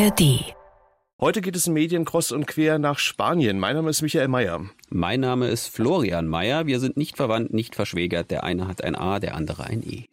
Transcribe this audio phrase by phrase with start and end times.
[0.00, 0.54] ARD.
[1.20, 3.58] Heute geht es in Medien cross und quer nach Spanien.
[3.58, 4.62] Mein Name ist Michael Mayer.
[4.88, 6.66] Mein Name ist Florian Mayer.
[6.66, 8.30] Wir sind nicht verwandt, nicht verschwägert.
[8.30, 10.04] Der eine hat ein A, der andere ein E.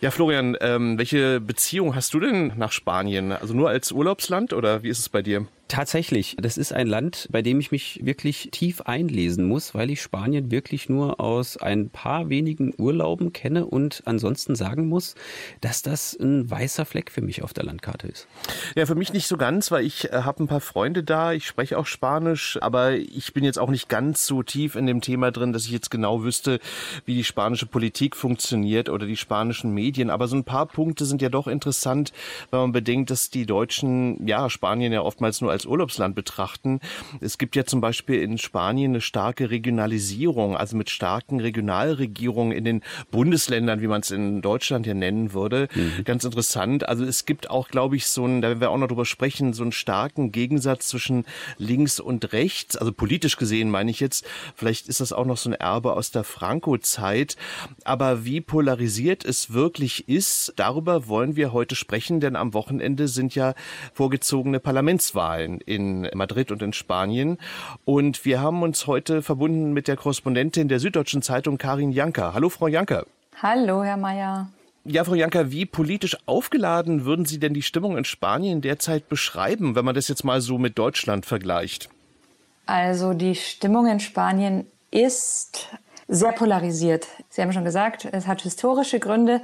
[0.00, 3.32] Ja, Florian, ähm, welche Beziehung hast du denn nach Spanien?
[3.32, 5.46] Also nur als Urlaubsland oder wie ist es bei dir?
[5.66, 10.02] Tatsächlich, das ist ein Land, bei dem ich mich wirklich tief einlesen muss, weil ich
[10.02, 15.14] Spanien wirklich nur aus ein paar wenigen Urlauben kenne und ansonsten sagen muss,
[15.62, 18.28] dass das ein weißer Fleck für mich auf der Landkarte ist.
[18.76, 21.46] Ja, für mich nicht so ganz, weil ich äh, habe ein paar Freunde da, ich
[21.46, 25.30] spreche auch Spanisch, aber ich bin jetzt auch nicht ganz so tief in dem Thema
[25.30, 26.60] drin, dass ich jetzt genau wüsste,
[27.06, 30.10] wie die spanische Politik funktioniert oder die spanischen Medien.
[30.10, 32.12] Aber so ein paar Punkte sind ja doch interessant,
[32.50, 36.80] wenn man bedenkt, dass die Deutschen ja Spanien ja oftmals nur als Urlaubsland betrachten.
[37.20, 42.64] Es gibt ja zum Beispiel in Spanien eine starke Regionalisierung, also mit starken Regionalregierungen in
[42.64, 45.68] den Bundesländern, wie man es in Deutschland ja nennen würde.
[45.74, 46.04] Mhm.
[46.04, 46.88] Ganz interessant.
[46.88, 49.52] Also es gibt auch, glaube ich, so ein, da werden wir auch noch drüber sprechen,
[49.52, 51.24] so einen starken Gegensatz zwischen
[51.58, 54.26] links und rechts, also politisch gesehen meine ich jetzt.
[54.56, 57.36] Vielleicht ist das auch noch so ein Erbe aus der Franco-Zeit.
[57.84, 63.34] Aber wie polarisiert es wirklich ist, darüber wollen wir heute sprechen, denn am Wochenende sind
[63.34, 63.54] ja
[63.92, 67.38] vorgezogene Parlamentswahlen in Madrid und in Spanien.
[67.84, 72.34] Und wir haben uns heute verbunden mit der Korrespondentin der Süddeutschen Zeitung, Karin Janker.
[72.34, 73.06] Hallo, Frau Janker.
[73.42, 74.48] Hallo, Herr Mayer.
[74.84, 79.74] Ja, Frau Janker, wie politisch aufgeladen würden Sie denn die Stimmung in Spanien derzeit beschreiben,
[79.76, 81.88] wenn man das jetzt mal so mit Deutschland vergleicht?
[82.66, 85.68] Also die Stimmung in Spanien ist
[86.06, 87.06] sehr polarisiert.
[87.30, 89.40] Sie haben schon gesagt, es hat historische Gründe,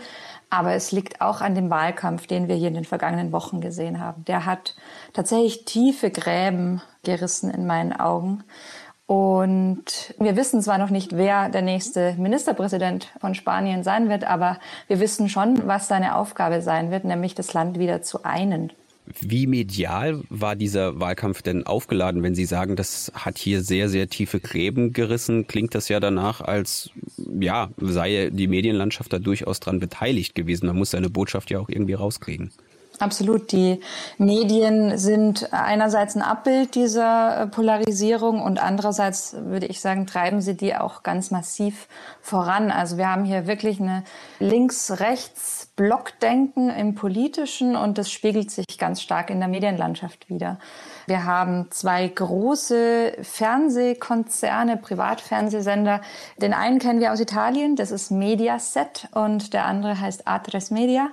[0.51, 4.01] aber es liegt auch an dem Wahlkampf, den wir hier in den vergangenen Wochen gesehen
[4.01, 4.25] haben.
[4.25, 4.75] Der hat
[5.13, 8.45] tatsächlich tiefe Gräben gerissen in meinen Augen.
[9.07, 14.59] Und wir wissen zwar noch nicht, wer der nächste Ministerpräsident von Spanien sein wird, aber
[14.87, 18.73] wir wissen schon, was seine Aufgabe sein wird, nämlich das Land wieder zu einen.
[19.21, 24.09] Wie medial war dieser Wahlkampf denn aufgeladen, wenn Sie sagen, das hat hier sehr, sehr
[24.09, 25.47] tiefe Gräben gerissen?
[25.47, 26.91] Klingt das ja danach, als
[27.41, 30.67] ja, sei die Medienlandschaft da durchaus dran beteiligt gewesen.
[30.67, 32.53] Man muss seine Botschaft ja auch irgendwie rauskriegen.
[33.01, 33.51] Absolut.
[33.53, 33.81] Die
[34.19, 40.77] Medien sind einerseits ein Abbild dieser Polarisierung und andererseits würde ich sagen, treiben sie die
[40.77, 41.89] auch ganz massiv
[42.21, 42.71] voran.
[42.71, 44.05] Also wir haben hier wirklich eine
[44.39, 50.59] Links-Rechts-Blockdenken im Politischen und das spiegelt sich ganz stark in der Medienlandschaft wieder.
[51.07, 56.01] Wir haben zwei große Fernsehkonzerne, Privatfernsehsender.
[56.39, 61.09] Den einen kennen wir aus Italien, das ist Mediaset und der andere heißt A3 Media.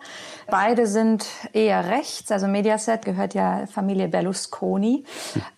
[0.48, 5.06] Beide sind eher rechts, also Mediaset gehört ja Familie Berlusconi.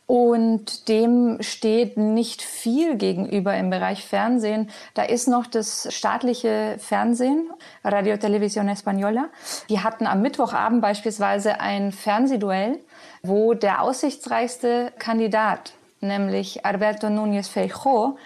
[0.10, 4.72] Und dem steht nicht viel gegenüber im Bereich Fernsehen.
[4.96, 7.48] Da ist noch das staatliche Fernsehen,
[7.84, 9.26] Radio Televisión Española.
[9.70, 12.80] Die hatten am Mittwochabend beispielsweise ein Fernsehduell
[13.24, 18.18] wo der aussichtsreichste Kandidat, nämlich Alberto Núñez Feijóo,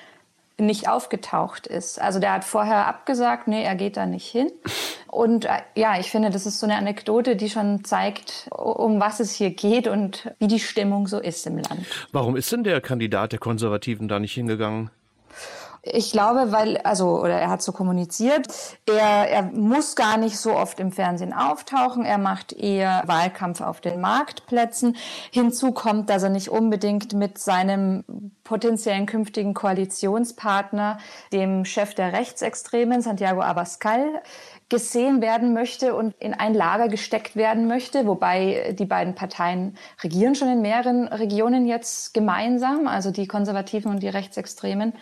[0.59, 1.99] nicht aufgetaucht ist.
[1.99, 4.51] Also der hat vorher abgesagt, nee, er geht da nicht hin.
[5.07, 9.19] Und äh, ja, ich finde, das ist so eine Anekdote, die schon zeigt, um was
[9.19, 11.85] es hier geht und wie die Stimmung so ist im Land.
[12.11, 14.89] Warum ist denn der Kandidat der Konservativen da nicht hingegangen?
[15.85, 18.47] Ich glaube, weil, also, oder er hat so kommuniziert,
[18.87, 22.05] er, er muss gar nicht so oft im Fernsehen auftauchen.
[22.05, 24.95] Er macht eher Wahlkampf auf den Marktplätzen.
[25.29, 28.05] Hinzu kommt, dass er nicht unbedingt mit seinem
[28.45, 30.99] potenziellen künftigen Koalitionspartner,
[31.33, 34.21] dem Chef der Rechtsextremen, Santiago Abascal,
[34.69, 40.35] gesehen werden möchte und in ein Lager gesteckt werden möchte, wobei die beiden Parteien regieren
[40.35, 44.93] schon in mehreren Regionen jetzt gemeinsam, also die Konservativen und die Rechtsextremen.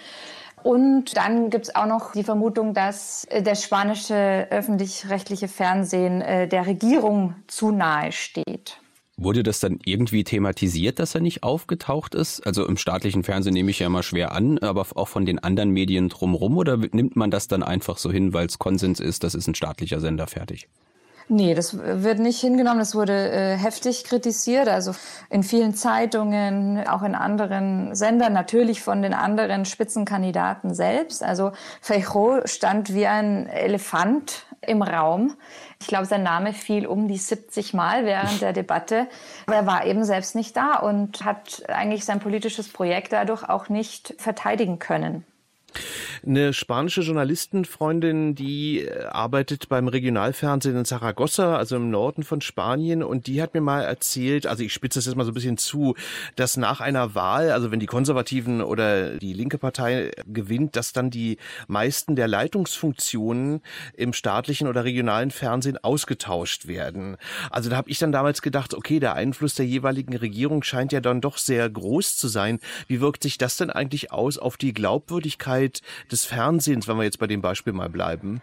[0.64, 6.48] Und dann gibt es auch noch die Vermutung, dass äh, der spanische öffentlich-rechtliche Fernsehen äh,
[6.48, 8.80] der Regierung zu nahe steht.
[9.18, 12.42] Wurde das dann irgendwie thematisiert, dass er nicht aufgetaucht ist?
[12.42, 15.70] Also im staatlichen Fernsehen nehme ich ja mal schwer an, aber auch von den anderen
[15.70, 19.36] Medien drumherum oder nimmt man das dann einfach so hin, weil es Konsens ist, das
[19.36, 20.68] ist ein staatlicher Sender fertig?
[21.34, 22.80] Nee, das wird nicht hingenommen.
[22.80, 24.68] Das wurde äh, heftig kritisiert.
[24.68, 24.94] Also
[25.30, 31.24] in vielen Zeitungen, auch in anderen Sendern, natürlich von den anderen Spitzenkandidaten selbst.
[31.24, 35.38] Also Feijóo stand wie ein Elefant im Raum.
[35.80, 39.08] Ich glaube, sein Name fiel um die 70 Mal während der Debatte.
[39.48, 43.70] Aber er war eben selbst nicht da und hat eigentlich sein politisches Projekt dadurch auch
[43.70, 45.26] nicht verteidigen können.
[46.24, 53.02] Eine spanische Journalistenfreundin, die äh, arbeitet beim Regionalfernsehen in Zaragoza, also im Norden von Spanien,
[53.02, 55.58] und die hat mir mal erzählt, also ich spitze das jetzt mal so ein bisschen
[55.58, 55.96] zu,
[56.36, 61.10] dass nach einer Wahl, also wenn die Konservativen oder die linke Partei gewinnt, dass dann
[61.10, 61.38] die
[61.68, 63.62] meisten der Leitungsfunktionen
[63.96, 67.18] im staatlichen oder regionalen Fernsehen ausgetauscht werden.
[67.50, 71.00] Also da habe ich dann damals gedacht, okay, der Einfluss der jeweiligen Regierung scheint ja
[71.00, 72.60] dann doch sehr groß zu sein.
[72.88, 77.20] Wie wirkt sich das denn eigentlich aus auf die Glaubwürdigkeit des Fernsehens, wenn wir jetzt
[77.20, 78.42] bei dem Beispiel mal bleiben?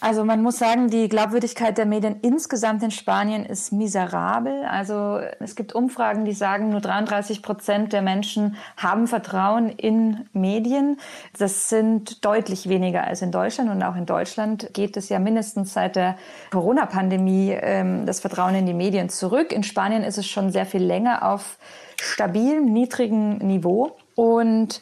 [0.00, 4.64] Also man muss sagen, die Glaubwürdigkeit der Medien insgesamt in Spanien ist miserabel.
[4.64, 10.98] Also es gibt Umfragen, die sagen, nur 33 Prozent der Menschen haben Vertrauen in Medien.
[11.38, 13.70] Das sind deutlich weniger als in Deutschland.
[13.70, 16.16] Und auch in Deutschland geht es ja mindestens seit der
[16.50, 19.52] Corona-Pandemie ähm, das Vertrauen in die Medien zurück.
[19.52, 21.58] In Spanien ist es schon sehr viel länger auf
[21.96, 23.96] stabilem, niedrigem Niveau.
[24.16, 24.80] Und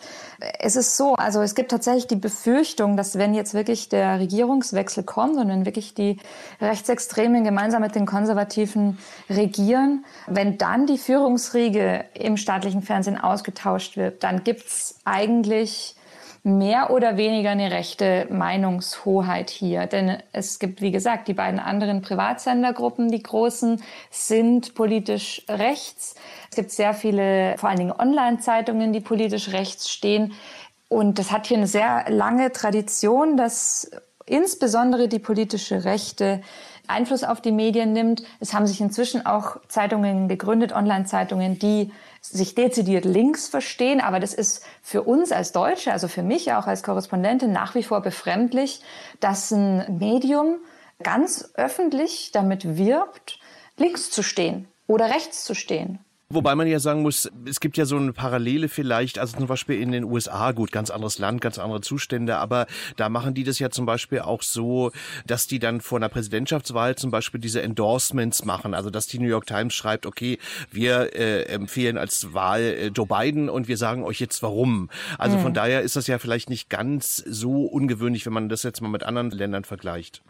[0.60, 5.02] es ist so, also es gibt tatsächlich die Befürchtung, dass wenn jetzt wirklich der Regierungswechsel
[5.02, 6.19] kommt und wenn wirklich die
[6.60, 8.96] Rechtsextremen gemeinsam mit den Konservativen
[9.28, 15.96] regieren, wenn dann die Führungsriege im staatlichen Fernsehen ausgetauscht wird, dann gibt's eigentlich
[16.44, 19.87] mehr oder weniger eine rechte Meinungshoheit hier.
[19.87, 26.14] Denn es gibt, wie gesagt, die beiden anderen Privatsendergruppen, die großen, sind politisch rechts.
[26.50, 30.35] Es gibt sehr viele, vor allen Dingen Online-Zeitungen, die politisch rechts stehen.
[30.88, 33.91] Und das hat hier eine sehr lange Tradition, dass
[34.26, 36.43] insbesondere die politische Rechte
[36.87, 38.23] Einfluss auf die Medien nimmt.
[38.41, 41.91] Es haben sich inzwischen auch Zeitungen gegründet, Online-Zeitungen, die
[42.26, 46.66] sich dezidiert links verstehen, aber das ist für uns als Deutsche, also für mich auch
[46.66, 48.80] als Korrespondentin nach wie vor befremdlich,
[49.20, 50.56] dass ein Medium
[51.02, 53.38] ganz öffentlich damit wirbt,
[53.76, 55.98] links zu stehen oder rechts zu stehen.
[56.34, 59.81] Wobei man ja sagen muss, es gibt ja so eine Parallele vielleicht, also zum Beispiel
[59.81, 62.66] in den USA, gut, ganz anderes Land, ganz andere Zustände, aber
[62.96, 64.90] da machen die das ja zum Beispiel auch so,
[65.26, 69.28] dass die dann vor einer Präsidentschaftswahl zum Beispiel diese Endorsements machen, also dass die New
[69.28, 70.38] York Times schreibt, okay,
[70.72, 74.90] wir äh, empfehlen als Wahl äh, Joe Biden und wir sagen euch jetzt warum.
[75.19, 75.42] Also mhm.
[75.42, 78.88] von daher ist das ja vielleicht nicht ganz so ungewöhnlich, wenn man das jetzt mal
[78.88, 80.22] mit anderen Ländern vergleicht.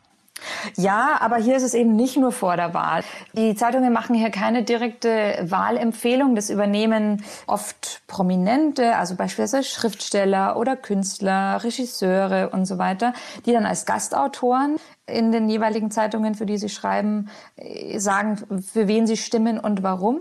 [0.76, 3.02] Ja, aber hier ist es eben nicht nur vor der Wahl.
[3.32, 6.34] Die Zeitungen machen hier keine direkte Wahlempfehlung.
[6.34, 13.12] Das übernehmen oft Prominente, also beispielsweise Schriftsteller oder Künstler, Regisseure und so weiter,
[13.46, 14.76] die dann als Gastautoren
[15.06, 19.82] in den jeweiligen Zeitungen, für die sie schreiben, äh, sagen, für wen sie stimmen und
[19.82, 20.20] warum.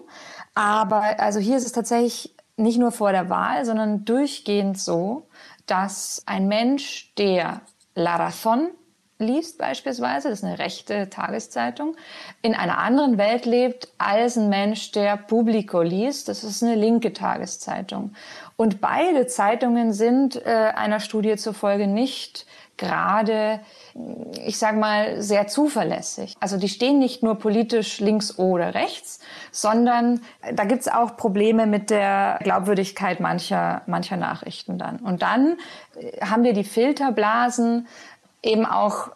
[0.55, 5.27] Aber also hier ist es tatsächlich nicht nur vor der Wahl, sondern durchgehend so,
[5.65, 7.61] dass ein Mensch, der
[7.95, 8.69] La Razón
[9.23, 11.95] liest beispielsweise, das ist eine rechte Tageszeitung,
[12.41, 17.13] in einer anderen Welt lebt als ein Mensch, der Publico liest, das ist eine linke
[17.13, 18.13] Tageszeitung.
[18.55, 22.45] Und beide Zeitungen sind äh, einer Studie zufolge nicht
[22.77, 23.59] gerade,
[24.45, 26.35] ich sage mal, sehr zuverlässig.
[26.39, 29.19] Also die stehen nicht nur politisch links oder rechts,
[29.51, 30.21] sondern
[30.53, 34.97] da gibt's auch Probleme mit der Glaubwürdigkeit mancher, mancher Nachrichten dann.
[34.97, 35.57] Und dann
[35.95, 37.87] äh, haben wir die Filterblasen
[38.43, 39.09] eben auch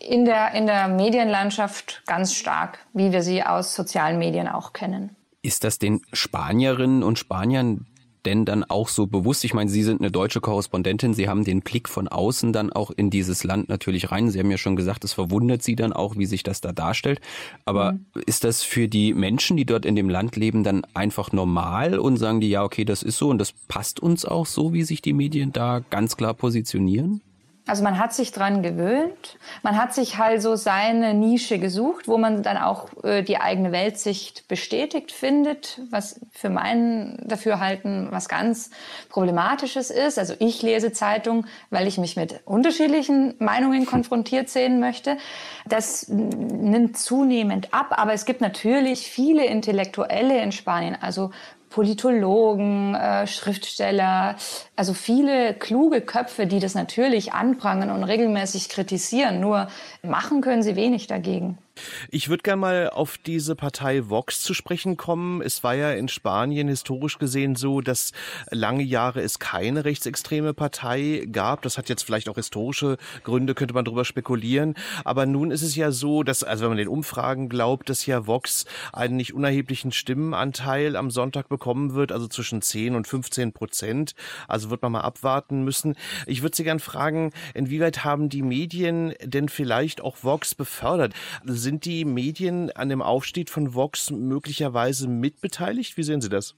[0.00, 5.14] in der, in der Medienlandschaft ganz stark, wie wir sie aus sozialen Medien auch kennen.
[5.42, 7.86] Ist das den Spanierinnen und Spaniern
[8.24, 9.44] denn dann auch so bewusst?
[9.44, 12.90] Ich meine, Sie sind eine deutsche Korrespondentin, Sie haben den Blick von außen dann auch
[12.90, 14.30] in dieses Land natürlich rein.
[14.30, 17.20] Sie haben ja schon gesagt, es verwundert Sie dann auch, wie sich das da darstellt.
[17.64, 18.06] Aber mhm.
[18.26, 22.16] ist das für die Menschen, die dort in dem Land leben, dann einfach normal und
[22.16, 25.02] sagen die, ja, okay, das ist so und das passt uns auch so, wie sich
[25.02, 27.20] die Medien da ganz klar positionieren?
[27.64, 29.38] Also man hat sich dran gewöhnt.
[29.62, 33.70] Man hat sich halt so seine Nische gesucht, wo man dann auch äh, die eigene
[33.70, 38.70] Weltsicht bestätigt findet, was für mein Dafürhalten was ganz
[39.10, 40.18] Problematisches ist.
[40.18, 45.16] Also ich lese Zeitung, weil ich mich mit unterschiedlichen Meinungen konfrontiert sehen möchte.
[45.64, 51.30] Das nimmt zunehmend ab, aber es gibt natürlich viele Intellektuelle in Spanien, also
[51.72, 54.36] Politologen, äh, Schriftsteller,
[54.76, 59.40] also viele kluge Köpfe, die das natürlich anprangern und regelmäßig kritisieren.
[59.40, 59.68] Nur
[60.02, 61.58] machen können sie wenig dagegen.
[62.10, 65.42] Ich würde gerne mal auf diese Partei Vox zu sprechen kommen.
[65.42, 68.12] Es war ja in Spanien historisch gesehen so, dass
[68.50, 71.62] lange Jahre es keine rechtsextreme Partei gab.
[71.62, 74.74] Das hat jetzt vielleicht auch historische Gründe, könnte man darüber spekulieren.
[75.04, 78.26] Aber nun ist es ja so, dass, also wenn man den Umfragen glaubt, dass ja
[78.26, 84.14] Vox einen nicht unerheblichen Stimmenanteil am Sonntag bekommen wird, also zwischen 10 und 15 Prozent.
[84.48, 85.96] Also wird man mal abwarten müssen.
[86.26, 91.14] Ich würde Sie gern fragen, inwieweit haben die Medien denn vielleicht auch Vox befördert?
[91.44, 95.96] Sind die Medien an dem Aufstieg von Vox möglicherweise mitbeteiligt?
[95.96, 96.54] Wie sehen Sie das?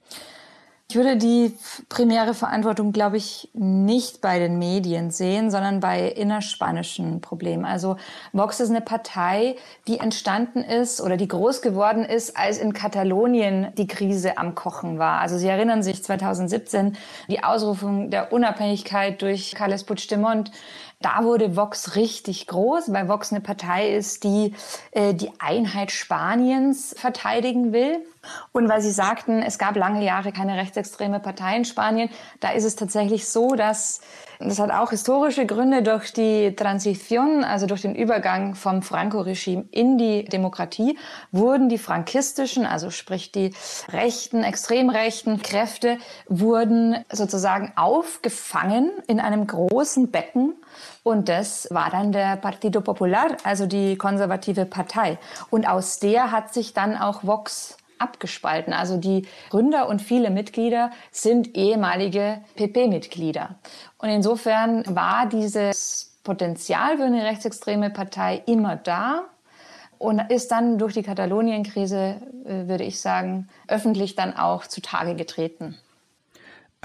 [0.91, 1.53] Ich würde die
[1.89, 7.65] primäre Verantwortung, glaube ich, nicht bei den Medien sehen, sondern bei innerspanischen Problemen.
[7.65, 7.97] Also
[8.33, 9.57] Vox ist eine Partei,
[9.89, 14.99] die entstanden ist oder die groß geworden ist, als in Katalonien die Krise am Kochen
[14.99, 15.21] war.
[15.21, 16.97] Also Sie erinnern sich 2017
[17.29, 20.53] die Ausrufung der Unabhängigkeit durch Carles Puigdemont.
[21.05, 24.55] Da wurde Vox richtig groß, weil Vox eine Partei ist, die
[24.93, 27.99] äh, die Einheit Spaniens verteidigen will.
[28.53, 32.09] Und weil Sie sagten, es gab lange Jahre keine rechtsextreme Partei in Spanien,
[32.41, 34.01] da ist es tatsächlich so, dass
[34.39, 39.99] das hat auch historische Gründe durch die Transition, also durch den Übergang vom Franco-Regime in
[39.99, 40.99] die Demokratie,
[41.33, 43.53] wurden die frankistischen, also sprich die
[43.93, 45.99] rechten, extrem rechten Kräfte,
[46.29, 50.55] wurden sozusagen aufgefangen in einem großen Becken
[51.03, 55.19] und das war dann der Partido Popular, also die konservative Partei.
[55.51, 58.73] Und aus der hat sich dann auch Vox abgespalten.
[58.73, 63.57] Also die Gründer und viele Mitglieder sind ehemalige PP-Mitglieder.
[63.99, 69.25] Und insofern war dieses Potenzial für eine rechtsextreme Partei immer da
[69.99, 75.77] und ist dann durch die Katalonien-Krise, äh, würde ich sagen, öffentlich dann auch zutage getreten.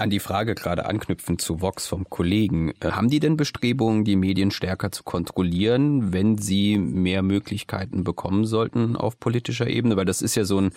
[0.00, 2.72] An die Frage gerade anknüpfend zu Vox vom Kollegen.
[2.80, 8.46] Äh, haben die denn Bestrebungen, die Medien stärker zu kontrollieren, wenn sie mehr Möglichkeiten bekommen
[8.46, 9.96] sollten auf politischer Ebene?
[9.96, 10.70] Weil das ist ja so ein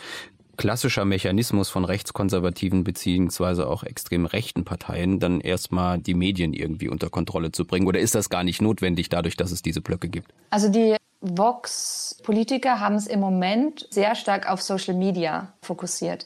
[0.57, 7.09] klassischer Mechanismus von rechtskonservativen beziehungsweise auch extrem rechten Parteien, dann erstmal die Medien irgendwie unter
[7.09, 7.87] Kontrolle zu bringen?
[7.87, 10.33] Oder ist das gar nicht notwendig dadurch, dass es diese Blöcke gibt?
[10.49, 16.25] Also die Vox-Politiker haben es im Moment sehr stark auf Social Media fokussiert.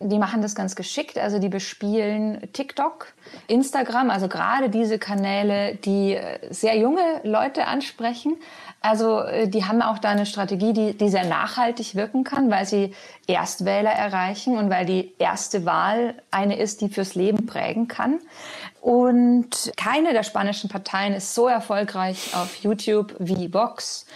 [0.00, 3.14] Die machen das ganz geschickt, also die bespielen TikTok,
[3.48, 8.36] Instagram, also gerade diese Kanäle, die äh, sehr junge Leute ansprechen.
[8.82, 12.66] Also äh, die haben auch da eine Strategie, die, die sehr nachhaltig wirken kann, weil
[12.66, 12.94] sie
[13.26, 18.20] Erstwähler erreichen und weil die erste Wahl eine ist, die fürs Leben prägen kann.
[18.80, 24.06] Und keine der spanischen Parteien ist so erfolgreich auf YouTube wie Vox.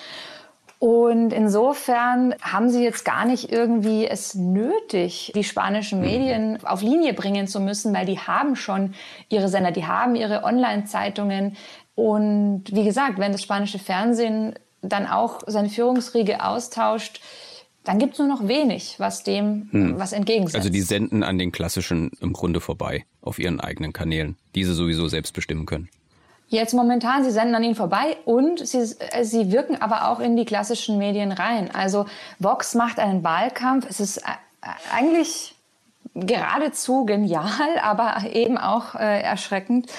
[0.81, 6.07] Und insofern haben sie jetzt gar nicht irgendwie es nötig, die spanischen mhm.
[6.07, 8.95] Medien auf Linie bringen zu müssen, weil die haben schon
[9.29, 11.59] ihre Sender, die haben ihre Online-Zeitungen.
[11.95, 17.21] Und wie gesagt, wenn das spanische Fernsehen dann auch seine Führungsriege austauscht,
[17.85, 19.99] dann gibt es nur noch wenig, was dem hm.
[19.99, 20.57] was entgegensetzt.
[20.57, 25.09] Also die senden an den klassischen im Grunde vorbei auf ihren eigenen Kanälen, diese sowieso
[25.09, 25.91] selbst bestimmen können.
[26.51, 30.37] Jetzt momentan, sie senden an ihnen vorbei und sie, äh, sie wirken aber auch in
[30.37, 31.73] die klassischen Medien rein.
[31.73, 32.07] Also
[32.41, 33.89] Vox macht einen Wahlkampf.
[33.89, 34.23] Es ist äh,
[34.93, 35.55] eigentlich
[36.15, 39.93] geradezu genial, aber eben auch äh, erschreckend.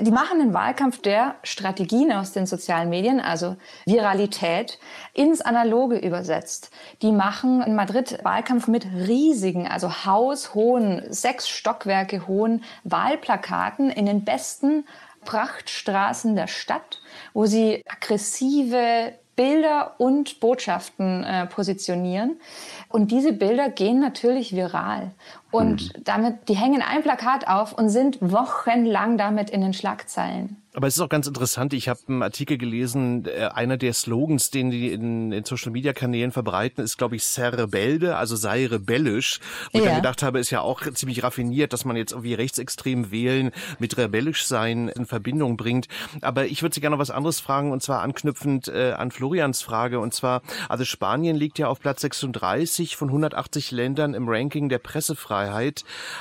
[0.00, 4.80] Die machen einen Wahlkampf, der Strategien aus den sozialen Medien, also Viralität,
[5.14, 6.72] ins Analoge übersetzt.
[7.02, 14.24] Die machen in Madrid Wahlkampf mit riesigen, also haushohen, sechs Stockwerke hohen Wahlplakaten in den
[14.24, 14.84] besten
[15.26, 17.02] Prachtstraßen der Stadt,
[17.34, 22.40] wo sie aggressive Bilder und Botschaften äh, positionieren.
[22.88, 25.12] Und diese Bilder gehen natürlich viral.
[25.56, 26.04] Und mhm.
[26.04, 30.56] damit, die hängen ein Plakat auf und sind wochenlang damit in den Schlagzeilen.
[30.76, 31.72] Aber es ist auch ganz interessant.
[31.72, 35.94] Ich habe einen Artikel gelesen, äh, einer der Slogans, den die in, in Social Media
[35.94, 39.40] Kanälen verbreiten, ist, glaube ich, Ser rebelde, also sei rebellisch.
[39.72, 39.84] Wo ja.
[39.84, 43.52] ich dann gedacht habe, ist ja auch ziemlich raffiniert, dass man jetzt irgendwie rechtsextrem wählen
[43.78, 45.88] mit rebellisch sein in Verbindung bringt.
[46.20, 49.62] Aber ich würde Sie gerne noch was anderes fragen, und zwar anknüpfend äh, an Florians
[49.62, 49.98] Frage.
[49.98, 54.78] Und zwar, also Spanien liegt ja auf Platz 36 von 180 Ländern im Ranking der
[54.78, 55.45] Pressefreiheit.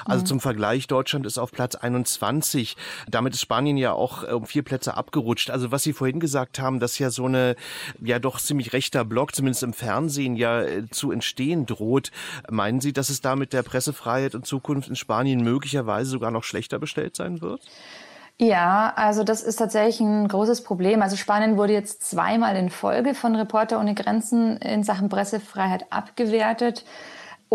[0.05, 0.25] Also mhm.
[0.25, 2.75] zum Vergleich, Deutschland ist auf Platz 21.
[3.09, 5.49] Damit ist Spanien ja auch äh, vier Plätze abgerutscht.
[5.49, 7.55] Also was Sie vorhin gesagt haben, dass ja so eine
[8.01, 12.11] ja doch ziemlich rechter Block, zumindest im Fernsehen, ja äh, zu entstehen droht.
[12.49, 16.43] Meinen Sie, dass es da mit der Pressefreiheit und Zukunft in Spanien möglicherweise sogar noch
[16.43, 17.61] schlechter bestellt sein wird?
[18.37, 21.01] Ja, also das ist tatsächlich ein großes Problem.
[21.01, 26.83] Also Spanien wurde jetzt zweimal in Folge von Reporter ohne Grenzen in Sachen Pressefreiheit abgewertet.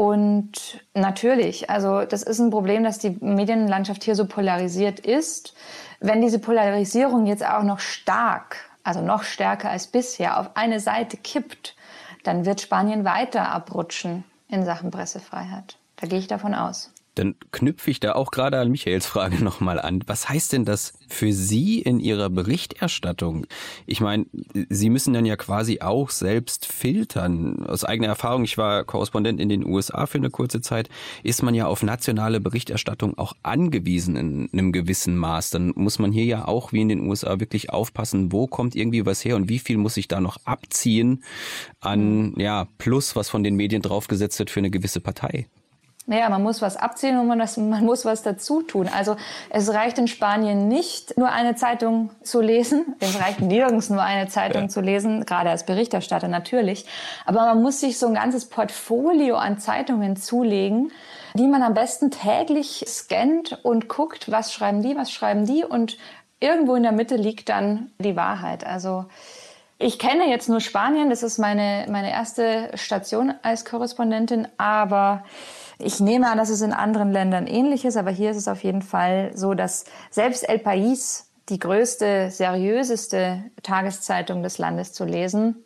[0.01, 5.53] Und natürlich, also das ist ein Problem, dass die Medienlandschaft hier so polarisiert ist.
[6.01, 11.19] Wenn diese Polarisierung jetzt auch noch stark, also noch stärker als bisher, auf eine Seite
[11.19, 11.77] kippt,
[12.25, 15.77] dann wird Spanien weiter abrutschen in Sachen Pressefreiheit.
[15.97, 16.91] Da gehe ich davon aus.
[17.15, 20.03] Dann knüpfe ich da auch gerade an Michaels Frage nochmal an.
[20.07, 23.47] Was heißt denn das für Sie in Ihrer Berichterstattung?
[23.87, 24.27] Ich meine,
[24.69, 27.65] Sie müssen dann ja quasi auch selbst filtern.
[27.67, 30.89] Aus eigener Erfahrung, ich war Korrespondent in den USA für eine kurze Zeit,
[31.23, 35.51] ist man ja auf nationale Berichterstattung auch angewiesen in einem gewissen Maß.
[35.51, 39.07] Dann muss man hier ja auch wie in den USA wirklich aufpassen, wo kommt irgendwie
[39.07, 41.23] was her und wie viel muss ich da noch abziehen
[41.81, 45.47] an, ja, Plus, was von den Medien draufgesetzt wird für eine gewisse Partei.
[46.07, 48.89] Naja, man muss was abziehen und man, das, man muss was dazu tun.
[48.89, 49.17] Also
[49.51, 52.97] es reicht in Spanien nicht, nur eine Zeitung zu lesen.
[53.01, 54.69] Es reicht nirgends nur eine Zeitung ja.
[54.69, 56.87] zu lesen, gerade als Berichterstatter natürlich.
[57.27, 60.91] Aber man muss sich so ein ganzes Portfolio an Zeitungen zulegen,
[61.35, 65.97] die man am besten täglich scannt und guckt, was schreiben die, was schreiben die und
[66.41, 68.67] irgendwo in der Mitte liegt dann die Wahrheit.
[68.67, 69.05] Also
[69.79, 75.25] ich kenne jetzt nur Spanien, das ist meine, meine erste Station als Korrespondentin, aber
[75.83, 78.63] ich nehme an, dass es in anderen Ländern ähnlich ist, aber hier ist es auf
[78.65, 85.57] jeden Fall so, dass selbst El País, die größte, seriöseste Tageszeitung des Landes zu lesen,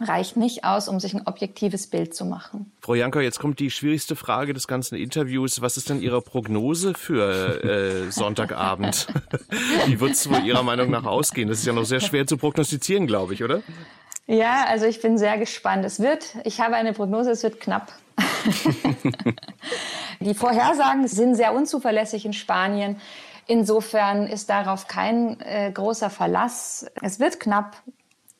[0.00, 2.72] reicht nicht aus, um sich ein objektives Bild zu machen.
[2.80, 5.62] Frau Janker, jetzt kommt die schwierigste Frage des ganzen Interviews.
[5.62, 9.06] Was ist denn Ihre Prognose für äh, Sonntagabend?
[9.86, 11.48] Wie wird es wohl Ihrer Meinung nach ausgehen?
[11.48, 13.62] Das ist ja noch sehr schwer zu prognostizieren, glaube ich, oder?
[14.26, 15.84] Ja, also ich bin sehr gespannt.
[15.84, 17.92] Es wird, ich habe eine Prognose, es wird knapp.
[20.20, 23.00] die Vorhersagen sind sehr unzuverlässig in Spanien.
[23.46, 26.86] Insofern ist darauf kein äh, großer Verlass.
[27.02, 27.82] Es wird knapp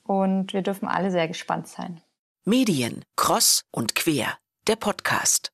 [0.05, 2.01] und wir dürfen alle sehr gespannt sein.
[2.45, 4.37] Medien, Cross und Quer,
[4.67, 5.51] der Podcast.